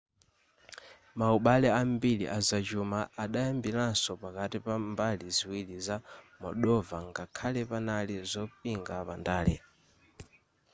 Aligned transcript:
maubale 1.19 1.67
ambiri 1.81 2.25
azachuma 2.37 2.99
adayambiranso 3.23 4.11
pakati 4.23 4.57
pa 4.65 4.75
mbali 4.91 5.25
ziwiri 5.35 5.75
za 5.87 5.97
moldova 6.41 6.97
ngakhale 7.09 7.61
panali 7.69 8.15
zopinga 8.31 8.95
pandale 9.07 9.55